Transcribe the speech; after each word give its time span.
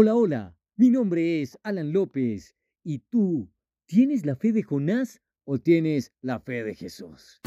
Hola, 0.00 0.14
hola, 0.14 0.56
mi 0.76 0.90
nombre 0.90 1.42
es 1.42 1.58
Alan 1.64 1.92
López 1.92 2.54
y 2.84 3.00
tú, 3.00 3.50
¿tienes 3.84 4.24
la 4.24 4.36
fe 4.36 4.52
de 4.52 4.62
Jonás 4.62 5.20
o 5.44 5.58
tienes 5.58 6.12
la 6.20 6.38
fe 6.38 6.62
de 6.62 6.76
Jesús? 6.76 7.40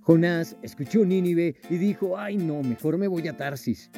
Jonás 0.00 0.56
escuchó 0.62 1.04
Nínive 1.04 1.54
y 1.70 1.76
dijo, 1.76 2.18
ay 2.18 2.36
no, 2.38 2.60
mejor 2.64 2.98
me 2.98 3.06
voy 3.06 3.28
a 3.28 3.36
Tarsis. 3.36 3.88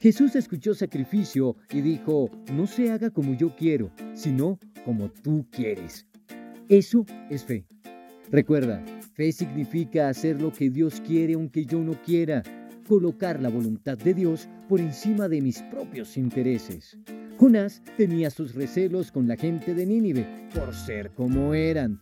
Jesús 0.00 0.34
escuchó 0.34 0.74
sacrificio 0.74 1.54
y 1.70 1.82
dijo, 1.82 2.32
no 2.52 2.66
se 2.66 2.90
haga 2.90 3.10
como 3.10 3.36
yo 3.36 3.54
quiero, 3.54 3.92
sino 4.14 4.58
como 4.84 5.08
tú 5.08 5.46
quieres. 5.52 6.04
Eso 6.68 7.06
es 7.30 7.44
fe. 7.44 7.64
Recuerda, 8.32 8.84
fe 9.14 9.30
significa 9.30 10.08
hacer 10.08 10.42
lo 10.42 10.52
que 10.52 10.70
Dios 10.70 11.00
quiere 11.00 11.34
aunque 11.34 11.64
yo 11.64 11.78
no 11.78 11.92
quiera, 12.02 12.42
colocar 12.88 13.40
la 13.40 13.48
voluntad 13.48 13.96
de 13.96 14.12
Dios 14.12 14.48
por 14.68 14.80
encima 14.80 15.28
de 15.28 15.40
mis 15.40 15.62
propios 15.62 16.16
intereses. 16.16 16.98
Jonás 17.38 17.82
tenía 17.96 18.30
sus 18.30 18.54
recelos 18.54 19.12
con 19.12 19.26
la 19.28 19.36
gente 19.36 19.74
de 19.74 19.86
Nínive 19.86 20.26
por 20.54 20.74
ser 20.74 21.10
como 21.12 21.54
eran. 21.54 22.00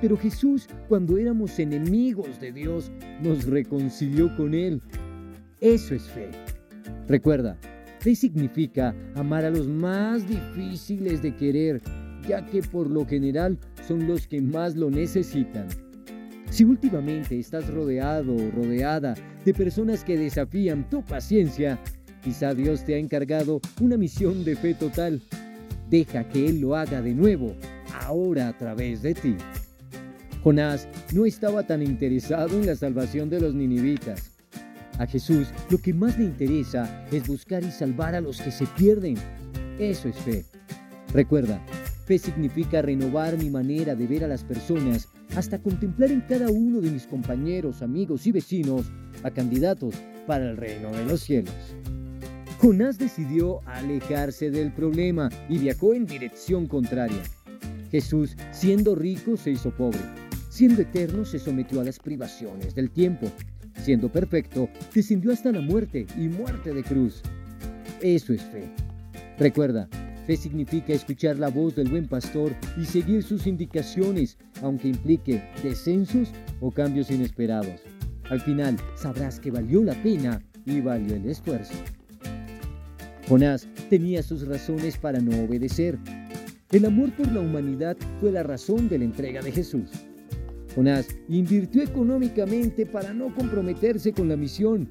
Pero 0.00 0.16
Jesús, 0.16 0.68
cuando 0.88 1.18
éramos 1.18 1.58
enemigos 1.58 2.40
de 2.40 2.52
Dios, 2.52 2.90
nos 3.22 3.44
reconcilió 3.44 4.34
con 4.36 4.54
Él. 4.54 4.80
Eso 5.60 5.94
es 5.94 6.02
fe. 6.08 6.30
Recuerda, 7.08 7.58
fe 8.00 8.14
significa 8.14 8.94
amar 9.14 9.44
a 9.44 9.50
los 9.50 9.66
más 9.66 10.26
difíciles 10.28 11.20
de 11.22 11.34
querer, 11.36 11.82
ya 12.26 12.44
que 12.46 12.62
por 12.62 12.88
lo 12.88 13.06
general 13.06 13.58
son 13.86 14.06
los 14.06 14.26
que 14.26 14.40
más 14.40 14.76
lo 14.76 14.90
necesitan. 14.90 15.66
Si 16.50 16.64
últimamente 16.64 17.38
estás 17.38 17.68
rodeado 17.68 18.34
o 18.34 18.50
rodeada 18.50 19.14
de 19.44 19.54
personas 19.54 20.02
que 20.02 20.18
desafían 20.18 20.88
tu 20.90 21.02
paciencia, 21.04 21.78
quizá 22.22 22.54
Dios 22.54 22.84
te 22.84 22.94
ha 22.94 22.98
encargado 22.98 23.60
una 23.80 23.96
misión 23.96 24.44
de 24.44 24.56
fe 24.56 24.74
total. 24.74 25.22
Deja 25.88 26.28
que 26.28 26.48
Él 26.48 26.60
lo 26.60 26.74
haga 26.74 27.00
de 27.02 27.14
nuevo, 27.14 27.54
ahora 28.04 28.48
a 28.48 28.58
través 28.58 29.00
de 29.02 29.14
ti. 29.14 29.36
Jonás 30.42 30.88
no 31.12 31.24
estaba 31.24 31.66
tan 31.66 31.82
interesado 31.82 32.58
en 32.58 32.66
la 32.66 32.74
salvación 32.74 33.30
de 33.30 33.40
los 33.40 33.54
ninivitas. 33.54 34.32
A 34.98 35.06
Jesús 35.06 35.48
lo 35.70 35.78
que 35.78 35.94
más 35.94 36.18
le 36.18 36.24
interesa 36.24 37.06
es 37.12 37.28
buscar 37.28 37.62
y 37.62 37.70
salvar 37.70 38.16
a 38.16 38.20
los 38.20 38.40
que 38.40 38.50
se 38.50 38.66
pierden. 38.66 39.16
Eso 39.78 40.08
es 40.08 40.16
fe. 40.16 40.44
Recuerda, 41.14 41.64
fe 42.06 42.18
significa 42.18 42.82
renovar 42.82 43.38
mi 43.38 43.50
manera 43.50 43.94
de 43.94 44.06
ver 44.06 44.24
a 44.24 44.28
las 44.28 44.42
personas 44.42 45.08
hasta 45.36 45.62
contemplar 45.62 46.10
en 46.10 46.20
cada 46.22 46.48
uno 46.48 46.80
de 46.80 46.90
mis 46.90 47.06
compañeros, 47.06 47.82
amigos 47.82 48.26
y 48.26 48.32
vecinos 48.32 48.90
a 49.22 49.30
candidatos 49.30 49.94
para 50.26 50.50
el 50.50 50.56
reino 50.56 50.90
de 50.92 51.04
los 51.04 51.20
cielos. 51.20 51.54
Jonás 52.58 52.98
decidió 52.98 53.60
alejarse 53.66 54.50
del 54.50 54.72
problema 54.72 55.30
y 55.48 55.58
viajó 55.58 55.94
en 55.94 56.06
dirección 56.06 56.66
contraria. 56.66 57.22
Jesús, 57.90 58.36
siendo 58.52 58.94
rico, 58.94 59.36
se 59.36 59.50
hizo 59.50 59.70
pobre 59.70 59.98
Siendo 60.50 60.82
eterno, 60.82 61.24
se 61.24 61.38
sometió 61.38 61.80
a 61.80 61.84
las 61.84 62.00
privaciones 62.00 62.74
del 62.74 62.90
tiempo. 62.90 63.30
Siendo 63.82 64.10
perfecto, 64.10 64.68
descendió 64.92 65.32
hasta 65.32 65.52
la 65.52 65.60
muerte 65.60 66.06
y 66.18 66.28
muerte 66.28 66.74
de 66.74 66.82
cruz. 66.82 67.22
Eso 68.02 68.32
es 68.32 68.42
fe. 68.42 68.68
Recuerda, 69.38 69.88
fe 70.30 70.36
significa 70.36 70.92
escuchar 70.92 71.40
la 71.40 71.48
voz 71.48 71.74
del 71.74 71.88
buen 71.88 72.06
pastor 72.06 72.54
y 72.80 72.84
seguir 72.84 73.24
sus 73.24 73.48
indicaciones, 73.48 74.38
aunque 74.62 74.86
implique 74.86 75.42
descensos 75.60 76.30
o 76.60 76.70
cambios 76.70 77.10
inesperados. 77.10 77.80
Al 78.28 78.40
final 78.40 78.76
sabrás 78.94 79.40
que 79.40 79.50
valió 79.50 79.82
la 79.82 80.00
pena 80.04 80.40
y 80.64 80.80
valió 80.80 81.16
el 81.16 81.28
esfuerzo. 81.28 81.74
Jonás 83.28 83.66
tenía 83.88 84.22
sus 84.22 84.46
razones 84.46 84.96
para 84.96 85.18
no 85.18 85.36
obedecer. 85.42 85.98
El 86.70 86.84
amor 86.84 87.10
por 87.16 87.26
la 87.32 87.40
humanidad 87.40 87.96
fue 88.20 88.30
la 88.30 88.44
razón 88.44 88.88
de 88.88 88.98
la 88.98 89.06
entrega 89.06 89.42
de 89.42 89.50
Jesús. 89.50 89.90
Jonás 90.76 91.08
invirtió 91.28 91.82
económicamente 91.82 92.86
para 92.86 93.12
no 93.12 93.34
comprometerse 93.34 94.12
con 94.12 94.28
la 94.28 94.36
misión. 94.36 94.88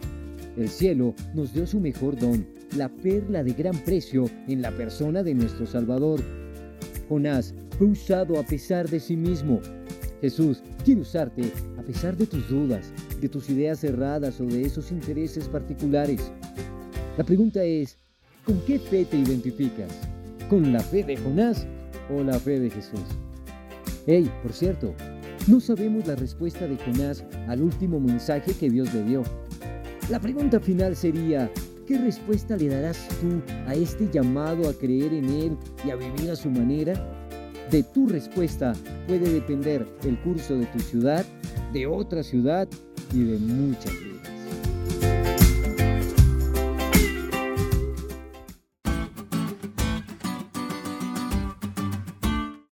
El 0.58 0.70
cielo 0.70 1.14
nos 1.34 1.54
dio 1.54 1.66
su 1.66 1.80
mejor 1.80 2.18
don, 2.18 2.46
la 2.76 2.90
perla 2.90 3.44
de 3.44 3.54
gran 3.54 3.78
precio 3.84 4.26
en 4.48 4.62
la 4.62 4.72
persona 4.72 5.24
de 5.24 5.34
nuestro 5.34 5.66
Salvador. 5.66 6.22
Jonás 7.08 7.54
fue 7.78 7.88
usado 7.88 8.40
a 8.40 8.44
pesar 8.44 8.90
de 8.90 9.00
sí 9.00 9.16
mismo. 9.16 9.60
Jesús 10.22 10.62
quiere 10.84 11.02
usarte 11.02 11.44
a 11.78 11.82
pesar 11.82 12.18
de 12.18 12.26
tus 12.26 12.50
dudas, 12.50 12.92
de 13.22 13.30
tus 13.30 13.50
ideas 13.50 13.80
cerradas 13.80 14.40
o 14.42 14.46
de 14.46 14.64
esos 14.64 14.92
intereses 14.92 15.48
particulares. 15.48 16.32
La 17.18 17.24
pregunta 17.24 17.64
es, 17.64 17.98
¿con 18.46 18.60
qué 18.62 18.80
fe 18.80 19.06
te 19.06 19.18
identificas? 19.18 19.92
¿Con 20.50 20.74
la 20.74 20.82
fe 20.82 21.04
de 21.04 21.18
Jonás 21.18 21.66
o 22.14 22.24
la 22.24 22.40
fe 22.40 22.60
de 22.60 22.70
Jesús? 22.70 23.00
Hey, 24.08 24.30
por 24.42 24.54
cierto, 24.54 24.94
no 25.48 25.60
sabemos 25.60 26.08
la 26.08 26.16
respuesta 26.16 26.68
de 26.68 26.78
Jonás 26.78 27.24
al 27.48 27.62
último 27.62 28.00
mensaje 28.00 28.54
que 28.54 28.70
Dios 28.70 28.94
le 28.94 29.04
dio. 29.04 29.24
La 30.10 30.20
pregunta 30.20 30.60
final 30.60 30.96
sería, 30.96 31.52
¿qué 31.86 31.96
respuesta 32.00 32.58
le 32.58 32.68
darás 32.68 33.08
tú 33.22 33.44
a 33.68 33.76
este 33.76 34.10
llamado 34.12 34.68
a 34.68 34.74
creer 34.74 35.14
en 35.14 35.26
Él 35.26 35.58
y 35.86 35.92
a 35.92 35.96
vivir 35.98 36.32
a 36.32 36.36
su 36.36 36.50
manera? 36.50 36.94
De 37.70 37.84
tu 37.84 38.08
respuesta 38.08 38.74
puede 39.08 39.32
depender 39.32 39.86
el 40.04 40.20
curso 40.22 40.58
de 40.58 40.66
tu 40.66 40.80
ciudad, 40.80 41.24
de 41.74 41.86
otra 41.86 42.24
ciudad 42.24 42.68
y 43.14 43.24
de 43.24 43.38
muchas 43.38 43.94
vidas. 43.94 44.10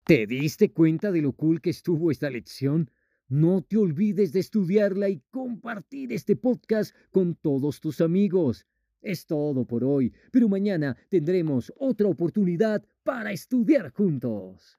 ¿Te 0.05 0.25
diste 0.25 0.71
cuenta 0.71 1.11
de 1.11 1.21
lo 1.21 1.33
cool 1.33 1.61
que 1.61 1.69
estuvo 1.69 2.09
esta 2.09 2.31
lección? 2.31 2.89
No 3.29 3.61
te 3.61 3.75
olvides 3.75 4.31
de 4.31 4.39
estudiarla 4.39 5.09
y 5.09 5.21
compartir 5.31 6.13
este 6.13 6.37
podcast 6.37 6.95
con 7.11 7.35
todos 7.35 7.81
tus 7.81 7.99
amigos. 7.99 8.65
Es 9.01 9.25
todo 9.25 9.65
por 9.65 9.83
hoy, 9.83 10.13
pero 10.31 10.47
mañana 10.47 10.95
tendremos 11.09 11.73
otra 11.77 12.07
oportunidad 12.07 12.85
para 13.03 13.33
estudiar 13.33 13.91
juntos. 13.91 14.75